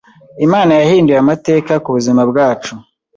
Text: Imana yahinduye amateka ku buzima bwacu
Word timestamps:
Imana 0.45 0.71
yahinduye 0.81 1.19
amateka 1.21 1.73
ku 1.83 1.89
buzima 1.95 2.21
bwacu 2.29 2.73